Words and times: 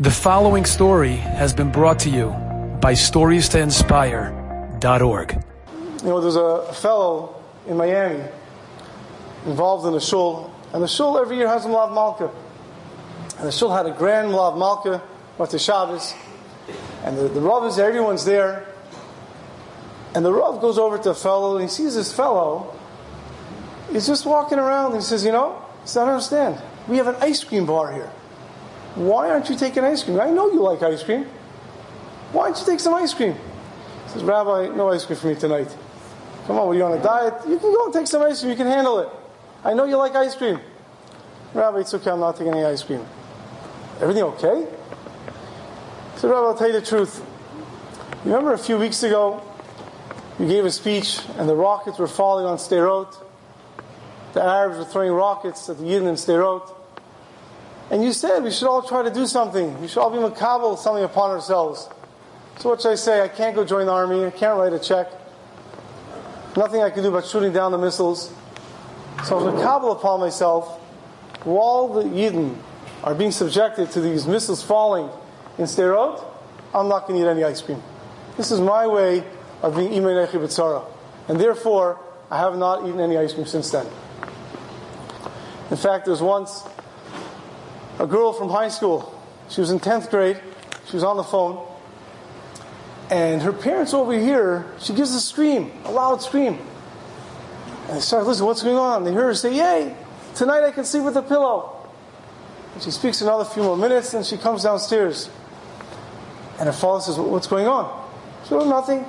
The 0.00 0.12
following 0.12 0.64
story 0.64 1.16
has 1.16 1.52
been 1.52 1.72
brought 1.72 1.98
to 2.00 2.08
you 2.08 2.28
by 2.80 2.92
StoriesToInspire.org. 2.92 5.32
You 5.32 5.42
know, 6.04 6.20
there's 6.20 6.36
a 6.36 6.72
fellow 6.72 7.42
in 7.66 7.76
Miami 7.76 8.22
involved 9.44 9.88
in 9.88 9.94
a 9.94 10.00
shul, 10.00 10.54
and 10.72 10.84
the 10.84 10.86
shul 10.86 11.18
every 11.18 11.36
year 11.36 11.48
has 11.48 11.64
a 11.64 11.68
Mlav 11.68 11.92
Malka. 11.92 12.30
And 13.38 13.48
the 13.48 13.50
shul 13.50 13.74
had 13.74 13.86
a 13.86 13.90
grand 13.90 14.28
Mlav 14.28 14.56
Malka, 14.56 14.98
what 15.36 15.50
the 15.50 15.58
Shabbos, 15.58 16.14
and 17.02 17.18
the, 17.18 17.26
the 17.26 17.40
Rav 17.40 17.64
is 17.64 17.74
there, 17.74 17.88
everyone's 17.88 18.24
there. 18.24 18.68
And 20.14 20.24
the 20.24 20.32
Rav 20.32 20.60
goes 20.60 20.78
over 20.78 20.98
to 20.98 21.10
a 21.10 21.14
fellow, 21.14 21.56
and 21.56 21.64
he 21.64 21.68
sees 21.68 21.96
this 21.96 22.14
fellow, 22.14 22.72
he's 23.90 24.06
just 24.06 24.26
walking 24.26 24.60
around, 24.60 24.92
and 24.92 25.00
he 25.00 25.04
says, 25.04 25.24
You 25.24 25.32
know, 25.32 25.60
he 25.82 25.88
says, 25.88 25.96
I 25.96 26.04
don't 26.04 26.14
understand. 26.14 26.62
We 26.86 26.98
have 26.98 27.08
an 27.08 27.16
ice 27.16 27.42
cream 27.42 27.66
bar 27.66 27.92
here. 27.92 28.12
Why 28.98 29.30
aren't 29.30 29.48
you 29.48 29.54
taking 29.54 29.84
ice 29.84 30.02
cream? 30.02 30.20
I 30.20 30.30
know 30.30 30.50
you 30.50 30.60
like 30.60 30.82
ice 30.82 31.04
cream. 31.04 31.24
Why 32.32 32.46
don't 32.48 32.58
you 32.58 32.66
take 32.66 32.80
some 32.80 32.94
ice 32.94 33.14
cream? 33.14 33.32
He 33.32 34.10
says, 34.10 34.24
Rabbi, 34.24 34.74
no 34.74 34.90
ice 34.90 35.06
cream 35.06 35.18
for 35.18 35.28
me 35.28 35.36
tonight. 35.36 35.74
Come 36.48 36.58
on, 36.58 36.66
were 36.66 36.74
you 36.74 36.84
on 36.84 36.98
a 36.98 37.02
diet? 37.02 37.34
You 37.46 37.60
can 37.60 37.72
go 37.72 37.84
and 37.84 37.94
take 37.94 38.08
some 38.08 38.22
ice 38.22 38.40
cream. 38.40 38.50
You 38.50 38.56
can 38.56 38.66
handle 38.66 38.98
it. 38.98 39.08
I 39.64 39.72
know 39.72 39.84
you 39.84 39.96
like 39.96 40.16
ice 40.16 40.34
cream. 40.34 40.58
Rabbi, 41.54 41.78
it's 41.78 41.94
okay. 41.94 42.10
I'm 42.10 42.18
not 42.18 42.36
taking 42.36 42.52
any 42.52 42.64
ice 42.64 42.82
cream. 42.82 43.06
Everything 44.00 44.24
okay? 44.24 44.66
He 46.14 46.18
said, 46.18 46.30
Rabbi, 46.30 46.46
I'll 46.46 46.58
tell 46.58 46.66
you 46.66 46.80
the 46.80 46.84
truth. 46.84 47.24
You 48.24 48.32
remember 48.32 48.52
a 48.52 48.58
few 48.58 48.78
weeks 48.78 49.04
ago, 49.04 49.40
you 50.40 50.48
gave 50.48 50.64
a 50.64 50.72
speech 50.72 51.20
and 51.36 51.48
the 51.48 51.54
rockets 51.54 52.00
were 52.00 52.08
falling 52.08 52.46
on 52.46 52.58
Sderot. 52.58 53.16
The 54.32 54.42
Arabs 54.42 54.78
were 54.78 54.84
throwing 54.84 55.12
rockets 55.12 55.68
at 55.68 55.78
the 55.78 55.84
Yidden 55.84 56.08
in 56.08 56.14
Sderot. 56.16 56.74
And 57.90 58.04
you 58.04 58.12
said 58.12 58.42
we 58.42 58.50
should 58.50 58.68
all 58.68 58.82
try 58.82 59.02
to 59.02 59.10
do 59.10 59.26
something. 59.26 59.80
We 59.80 59.88
should 59.88 60.00
all 60.00 60.10
be 60.10 60.18
makabel 60.18 60.76
something 60.78 61.04
upon 61.04 61.30
ourselves. 61.30 61.88
So 62.58 62.70
what 62.70 62.82
should 62.82 62.92
I 62.92 62.96
say? 62.96 63.22
I 63.22 63.28
can't 63.28 63.54
go 63.54 63.64
join 63.64 63.86
the 63.86 63.92
army. 63.92 64.24
I 64.26 64.30
can't 64.30 64.58
write 64.58 64.72
a 64.72 64.78
check. 64.78 65.10
Nothing 66.56 66.82
I 66.82 66.90
can 66.90 67.02
do 67.02 67.10
but 67.10 67.24
shooting 67.24 67.52
down 67.52 67.72
the 67.72 67.78
missiles. 67.78 68.32
So 69.24 69.38
I 69.38 69.42
was 69.42 69.54
makabel 69.54 69.92
upon 69.92 70.20
myself. 70.20 70.78
While 71.44 71.88
the 71.88 72.02
Yidden 72.02 72.56
are 73.04 73.14
being 73.14 73.30
subjected 73.30 73.90
to 73.92 74.00
these 74.00 74.26
missiles 74.26 74.62
falling 74.62 75.08
in 75.56 75.64
Sderot, 75.64 76.24
I'm 76.74 76.88
not 76.88 77.06
going 77.06 77.20
to 77.20 77.26
eat 77.26 77.30
any 77.30 77.44
ice 77.44 77.62
cream. 77.62 77.82
This 78.36 78.50
is 78.50 78.60
my 78.60 78.86
way 78.86 79.24
of 79.62 79.76
being 79.76 79.92
imay 79.92 80.26
nechi 80.26 80.84
And 81.28 81.40
therefore, 81.40 82.00
I 82.30 82.38
have 82.38 82.56
not 82.56 82.86
eaten 82.86 83.00
any 83.00 83.16
ice 83.16 83.32
cream 83.32 83.46
since 83.46 83.70
then. 83.70 83.86
In 85.70 85.76
fact, 85.76 86.04
there 86.04 86.12
was 86.12 86.22
once 86.22 86.64
a 87.98 88.06
girl 88.06 88.32
from 88.32 88.48
high 88.48 88.68
school. 88.68 89.14
She 89.48 89.60
was 89.60 89.70
in 89.70 89.80
10th 89.80 90.10
grade. 90.10 90.40
She 90.86 90.96
was 90.96 91.04
on 91.04 91.16
the 91.16 91.24
phone. 91.24 91.66
And 93.10 93.42
her 93.42 93.52
parents 93.52 93.94
over 93.94 94.12
here, 94.12 94.66
she 94.78 94.92
gives 94.92 95.14
a 95.14 95.20
scream, 95.20 95.72
a 95.84 95.90
loud 95.90 96.22
scream. 96.22 96.58
And 97.88 97.96
they 97.96 98.00
start 98.00 98.26
listening, 98.26 98.46
what's 98.46 98.62
going 98.62 98.76
on? 98.76 99.04
They 99.04 99.12
hear 99.12 99.24
her 99.24 99.34
say, 99.34 99.56
Yay, 99.56 99.96
tonight 100.34 100.62
I 100.62 100.70
can 100.70 100.84
sleep 100.84 101.04
with 101.04 101.16
a 101.16 101.22
pillow. 101.22 101.88
And 102.74 102.82
she 102.82 102.90
speaks 102.90 103.22
another 103.22 103.44
few 103.44 103.62
more 103.62 103.76
minutes 103.76 104.12
and 104.12 104.24
she 104.24 104.36
comes 104.36 104.62
downstairs. 104.62 105.30
And 106.58 106.66
her 106.66 106.72
father 106.72 107.02
says, 107.02 107.18
What's 107.18 107.46
going 107.46 107.66
on? 107.66 108.06
She 108.42 108.50
says, 108.50 108.62
oh, 108.62 108.68
Nothing. 108.68 109.06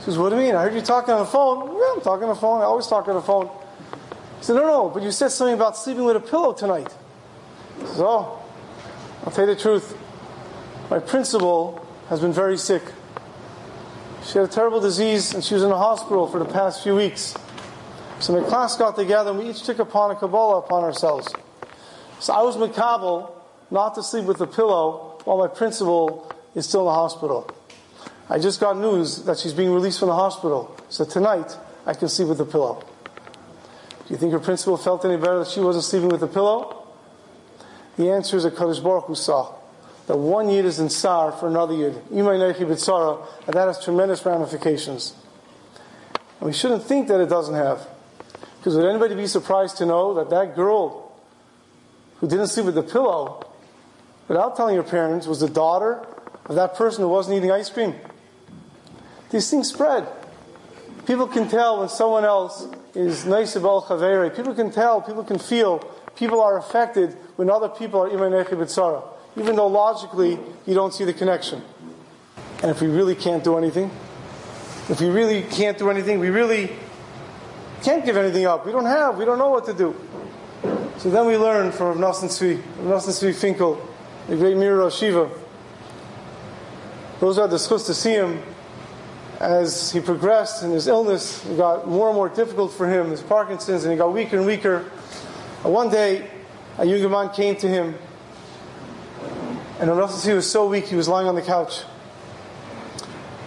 She 0.00 0.04
says, 0.04 0.18
What 0.18 0.28
do 0.28 0.36
you 0.36 0.42
mean? 0.42 0.54
I 0.54 0.62
heard 0.62 0.74
you 0.74 0.82
talking 0.82 1.14
on 1.14 1.20
the 1.20 1.26
phone. 1.26 1.74
Yeah, 1.74 1.94
I'm 1.94 2.02
talking 2.02 2.24
on 2.24 2.34
the 2.34 2.40
phone. 2.40 2.60
I 2.60 2.64
always 2.64 2.86
talk 2.86 3.08
on 3.08 3.14
the 3.14 3.22
phone. 3.22 3.48
He 4.38 4.44
said, 4.44 4.56
No, 4.56 4.66
no, 4.66 4.88
but 4.90 5.02
you 5.02 5.10
said 5.10 5.30
something 5.30 5.54
about 5.54 5.78
sleeping 5.78 6.04
with 6.04 6.16
a 6.16 6.20
pillow 6.20 6.52
tonight. 6.52 6.94
So, 7.98 8.40
I'll 9.24 9.32
tell 9.32 9.48
you 9.48 9.56
the 9.56 9.60
truth. 9.60 9.98
My 10.88 11.00
principal 11.00 11.84
has 12.08 12.20
been 12.20 12.32
very 12.32 12.56
sick. 12.56 12.84
She 14.24 14.38
had 14.38 14.48
a 14.48 14.52
terrible 14.52 14.78
disease 14.78 15.34
and 15.34 15.42
she 15.42 15.54
was 15.54 15.64
in 15.64 15.68
the 15.68 15.76
hospital 15.76 16.28
for 16.28 16.38
the 16.38 16.44
past 16.44 16.84
few 16.84 16.94
weeks. 16.94 17.34
So 18.20 18.40
my 18.40 18.48
class 18.48 18.76
got 18.76 18.94
together 18.94 19.30
and 19.30 19.40
we 19.40 19.50
each 19.50 19.64
took 19.64 19.80
upon 19.80 20.12
a 20.12 20.14
Kabbalah 20.14 20.58
upon 20.58 20.84
ourselves. 20.84 21.26
So 22.20 22.32
I 22.32 22.42
was 22.42 22.56
makabel 22.56 23.32
not 23.68 23.96
to 23.96 24.04
sleep 24.04 24.26
with 24.26 24.40
a 24.42 24.46
pillow 24.46 25.18
while 25.24 25.38
my 25.38 25.48
principal 25.48 26.30
is 26.54 26.68
still 26.68 26.82
in 26.82 26.86
the 26.86 26.92
hospital. 26.92 27.50
I 28.30 28.38
just 28.38 28.60
got 28.60 28.78
news 28.78 29.24
that 29.24 29.38
she's 29.38 29.54
being 29.54 29.72
released 29.72 29.98
from 29.98 30.06
the 30.06 30.14
hospital. 30.14 30.76
So 30.88 31.04
tonight 31.04 31.56
I 31.84 31.94
can 31.94 32.08
sleep 32.08 32.28
with 32.28 32.40
a 32.40 32.46
pillow. 32.46 32.80
Do 34.06 34.14
you 34.14 34.16
think 34.16 34.30
her 34.30 34.38
principal 34.38 34.76
felt 34.76 35.04
any 35.04 35.16
better 35.16 35.40
that 35.40 35.48
she 35.48 35.58
wasn't 35.58 35.84
sleeping 35.84 36.10
with 36.10 36.22
a 36.22 36.28
pillow? 36.28 36.84
The 37.98 38.12
answer 38.12 38.36
is 38.36 38.46
HaKadosh 38.46 38.80
Baruch 38.80 39.06
Hu 39.06 39.16
saw 39.16 39.56
that 40.06 40.16
one 40.16 40.48
yid 40.48 40.64
is 40.64 40.78
in 40.78 40.88
sar 40.88 41.32
for 41.32 41.48
another 41.48 41.74
yid. 41.74 41.94
b'tzara, 42.10 43.26
and 43.44 43.54
that 43.54 43.66
has 43.66 43.84
tremendous 43.84 44.24
ramifications. 44.24 45.14
And 46.38 46.46
we 46.46 46.52
shouldn't 46.52 46.84
think 46.84 47.08
that 47.08 47.20
it 47.20 47.28
doesn't 47.28 47.56
have. 47.56 47.88
Because 48.58 48.76
would 48.76 48.86
anybody 48.86 49.16
be 49.16 49.26
surprised 49.26 49.78
to 49.78 49.86
know 49.86 50.14
that 50.14 50.30
that 50.30 50.54
girl 50.54 51.12
who 52.18 52.28
didn't 52.28 52.46
sleep 52.46 52.66
with 52.66 52.76
the 52.76 52.84
pillow, 52.84 53.44
without 54.28 54.56
telling 54.56 54.76
her 54.76 54.84
parents, 54.84 55.26
was 55.26 55.40
the 55.40 55.48
daughter 55.48 56.06
of 56.46 56.54
that 56.54 56.76
person 56.76 57.02
who 57.02 57.08
wasn't 57.08 57.36
eating 57.36 57.50
ice 57.50 57.68
cream? 57.68 57.96
These 59.30 59.50
things 59.50 59.68
spread. 59.68 60.06
People 61.04 61.26
can 61.26 61.48
tell 61.48 61.80
when 61.80 61.88
someone 61.88 62.24
else 62.24 62.64
is 62.94 63.26
nice 63.26 63.56
about 63.56 63.86
chavere. 63.86 64.34
People 64.34 64.54
can 64.54 64.70
tell, 64.70 65.02
people 65.02 65.24
can 65.24 65.40
feel 65.40 65.84
people 66.18 66.40
are 66.40 66.58
affected 66.58 67.12
when 67.36 67.48
other 67.48 67.68
people 67.68 68.02
are 68.02 68.10
imanechi 68.10 68.50
b'tzara, 68.50 69.02
even 69.36 69.54
though 69.54 69.68
logically 69.68 70.38
you 70.66 70.74
don't 70.74 70.92
see 70.92 71.04
the 71.04 71.12
connection. 71.12 71.62
And 72.60 72.70
if 72.70 72.80
we 72.80 72.88
really 72.88 73.14
can't 73.14 73.44
do 73.44 73.56
anything, 73.56 73.90
if 74.88 75.00
we 75.00 75.08
really 75.08 75.42
can't 75.42 75.78
do 75.78 75.90
anything, 75.90 76.18
we 76.18 76.30
really 76.30 76.72
can't 77.82 78.04
give 78.04 78.16
anything 78.16 78.46
up. 78.46 78.66
We 78.66 78.72
don't 78.72 78.86
have, 78.86 79.16
we 79.16 79.24
don't 79.24 79.38
know 79.38 79.50
what 79.50 79.64
to 79.66 79.74
do. 79.74 79.94
So 80.98 81.10
then 81.10 81.26
we 81.26 81.36
learn 81.36 81.70
from 81.70 82.00
Rav 82.00 82.16
Tzvi 82.16 83.34
Finkel, 83.34 83.80
the 84.26 84.36
great 84.36 84.56
Mir 84.56 84.76
Rosh 84.76 85.00
Yeshiva. 85.00 85.30
Those 87.20 87.38
are 87.38 87.46
the 87.46 87.56
zechus 87.56 87.86
to 87.86 87.94
see 87.94 88.12
him 88.12 88.42
as 89.38 89.92
he 89.92 90.00
progressed 90.00 90.64
in 90.64 90.72
his 90.72 90.88
illness. 90.88 91.46
It 91.46 91.56
got 91.56 91.86
more 91.86 92.08
and 92.08 92.16
more 92.16 92.28
difficult 92.28 92.72
for 92.72 92.88
him, 92.88 93.10
his 93.10 93.22
Parkinson's, 93.22 93.84
and 93.84 93.92
he 93.92 93.98
got 93.98 94.12
weaker 94.12 94.36
and 94.36 94.46
weaker. 94.46 94.84
One 95.62 95.90
day, 95.90 96.30
a 96.78 96.84
young 96.84 97.10
man 97.10 97.30
came 97.30 97.56
to 97.56 97.68
him, 97.68 97.96
and 99.80 99.90
unless 99.90 100.24
he 100.24 100.32
was 100.32 100.48
so 100.48 100.68
weak, 100.68 100.86
he 100.86 100.94
was 100.94 101.08
lying 101.08 101.26
on 101.26 101.34
the 101.34 101.42
couch. 101.42 101.82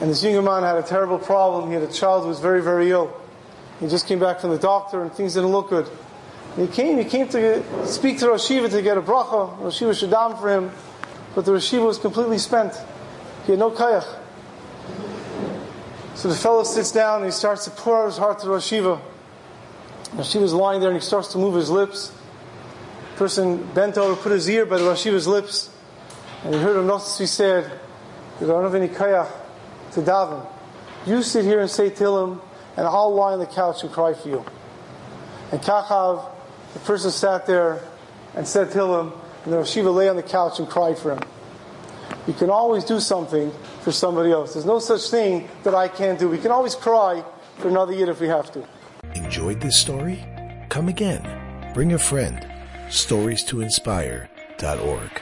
And 0.00 0.10
this 0.10 0.22
young 0.24 0.44
man 0.44 0.64
had 0.64 0.76
a 0.76 0.82
terrible 0.82 1.18
problem. 1.18 1.68
He 1.68 1.74
had 1.74 1.84
a 1.84 1.92
child 1.92 2.24
who 2.24 2.28
was 2.28 2.40
very, 2.40 2.60
very 2.60 2.90
ill. 2.90 3.16
He 3.78 3.86
just 3.86 4.08
came 4.08 4.18
back 4.18 4.40
from 4.40 4.50
the 4.50 4.58
doctor, 4.58 5.00
and 5.00 5.12
things 5.12 5.34
didn't 5.34 5.50
look 5.50 5.70
good. 5.70 5.88
And 6.56 6.68
he 6.68 6.74
came, 6.74 6.98
he 6.98 7.04
came 7.04 7.28
to 7.28 7.86
speak 7.86 8.18
to 8.18 8.28
Rosh 8.28 8.48
to 8.48 8.82
get 8.82 8.98
a 8.98 9.02
bracha. 9.02 9.58
Rosh 9.60 9.98
should 9.98 10.10
down 10.10 10.36
for 10.36 10.50
him, 10.50 10.72
but 11.36 11.44
the 11.44 11.52
Rosh 11.52 11.72
was 11.74 11.98
completely 11.98 12.38
spent. 12.38 12.74
He 13.46 13.52
had 13.52 13.60
no 13.60 13.70
kayach. 13.70 14.18
So 16.16 16.28
the 16.28 16.34
fellow 16.34 16.64
sits 16.64 16.90
down 16.90 17.18
and 17.18 17.26
he 17.26 17.30
starts 17.30 17.64
to 17.64 17.70
pour 17.70 18.02
out 18.02 18.06
his 18.06 18.18
heart 18.18 18.40
to 18.40 18.48
Rosh. 18.48 18.72
Shiva 20.20 20.42
was 20.42 20.52
lying 20.52 20.80
there 20.80 20.90
and 20.90 20.98
he 20.98 21.04
starts 21.04 21.28
to 21.32 21.38
move 21.38 21.54
his 21.54 21.70
lips 21.70 22.12
person 23.22 23.64
bent 23.72 23.96
over, 23.96 24.20
put 24.20 24.32
his 24.32 24.48
ear 24.48 24.66
by 24.66 24.78
the 24.78 24.84
Rosh 24.84 25.06
Yeshiva's 25.06 25.28
lips, 25.28 25.70
and 26.42 26.52
he 26.52 26.60
heard 26.60 26.76
him 26.76 26.90
He 27.18 27.26
said, 27.26 27.70
You 28.40 28.48
don't 28.48 28.64
have 28.64 28.74
any 28.74 28.88
kayach 28.88 29.30
to 29.92 30.00
daven. 30.00 30.44
You 31.06 31.22
sit 31.22 31.44
here 31.44 31.60
and 31.60 31.70
say 31.70 31.90
Tehillim, 31.90 32.40
and 32.76 32.86
I'll 32.86 33.14
lie 33.14 33.32
on 33.32 33.38
the 33.38 33.46
couch 33.46 33.84
and 33.84 33.92
cry 33.92 34.14
for 34.14 34.28
you. 34.28 34.44
And 35.52 35.60
Kachav, 35.60 36.28
the 36.72 36.80
person 36.80 37.12
sat 37.12 37.46
there 37.46 37.84
and 38.34 38.44
said 38.48 38.70
Tehillim, 38.70 39.12
and 39.44 39.52
the 39.52 39.58
Rosh 39.58 39.76
Yeshiva 39.76 39.94
lay 39.94 40.08
on 40.08 40.16
the 40.16 40.24
couch 40.24 40.58
and 40.58 40.68
cried 40.68 40.98
for 40.98 41.12
him. 41.12 41.20
You 42.26 42.34
can 42.34 42.50
always 42.50 42.84
do 42.84 42.98
something 42.98 43.52
for 43.82 43.92
somebody 43.92 44.32
else. 44.32 44.54
There's 44.54 44.66
no 44.66 44.80
such 44.80 45.10
thing 45.10 45.48
that 45.62 45.76
I 45.76 45.86
can't 45.86 46.18
do. 46.18 46.28
We 46.28 46.38
can 46.38 46.50
always 46.50 46.74
cry 46.74 47.24
for 47.58 47.68
another 47.68 47.92
yid 47.92 48.08
if 48.08 48.20
we 48.20 48.26
have 48.26 48.50
to. 48.54 48.66
Enjoyed 49.32 49.62
this 49.62 49.80
story? 49.80 50.22
Come 50.68 50.90
again. 50.90 51.22
Bring 51.72 51.94
a 51.94 51.98
friend 51.98 52.46
stories 52.90 53.42
to 53.44 53.62
inspire.org. 53.62 55.21